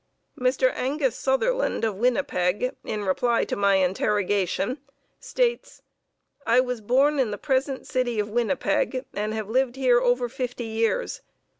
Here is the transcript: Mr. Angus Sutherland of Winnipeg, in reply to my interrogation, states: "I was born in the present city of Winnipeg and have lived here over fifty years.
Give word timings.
Mr. 0.35 0.73
Angus 0.73 1.15
Sutherland 1.15 1.83
of 1.85 1.93
Winnipeg, 1.93 2.75
in 2.83 3.05
reply 3.05 3.43
to 3.45 3.55
my 3.55 3.75
interrogation, 3.75 4.79
states: 5.19 5.83
"I 6.43 6.59
was 6.59 6.81
born 6.81 7.19
in 7.19 7.29
the 7.29 7.37
present 7.37 7.85
city 7.85 8.19
of 8.19 8.27
Winnipeg 8.27 9.05
and 9.13 9.31
have 9.35 9.47
lived 9.47 9.75
here 9.75 9.99
over 10.01 10.27
fifty 10.27 10.65
years. 10.65 11.21